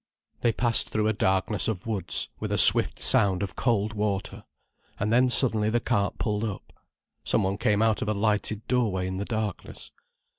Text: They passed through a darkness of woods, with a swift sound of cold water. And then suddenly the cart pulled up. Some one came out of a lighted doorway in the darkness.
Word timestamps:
They 0.39 0.51
passed 0.51 0.89
through 0.89 1.07
a 1.07 1.13
darkness 1.13 1.67
of 1.67 1.85
woods, 1.85 2.29
with 2.39 2.51
a 2.51 2.57
swift 2.57 2.99
sound 2.99 3.43
of 3.43 3.55
cold 3.55 3.93
water. 3.93 4.43
And 4.99 5.13
then 5.13 5.29
suddenly 5.29 5.69
the 5.69 5.79
cart 5.79 6.17
pulled 6.17 6.43
up. 6.43 6.73
Some 7.23 7.43
one 7.43 7.59
came 7.59 7.83
out 7.83 8.01
of 8.01 8.07
a 8.07 8.15
lighted 8.15 8.67
doorway 8.67 9.05
in 9.05 9.17
the 9.17 9.25
darkness. 9.25 9.91